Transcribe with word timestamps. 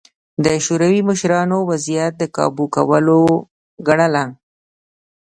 د 0.45 0.45
شوروي 0.65 1.01
مشرانو 1.09 1.57
وضعیت 1.69 2.13
د 2.17 2.23
کابو 2.35 2.65
کولو 2.75 3.21
ګڼله 3.87 4.23